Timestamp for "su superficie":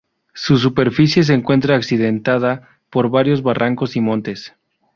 0.33-1.23